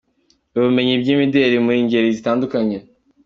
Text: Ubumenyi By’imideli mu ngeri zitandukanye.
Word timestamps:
Ubumenyi 0.57 0.93
By’imideli 1.01 1.57
mu 1.65 1.73
ngeri 1.83 2.15
zitandukanye. 2.17 2.77